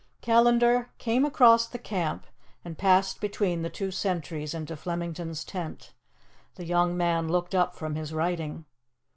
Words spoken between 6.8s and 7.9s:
man looked up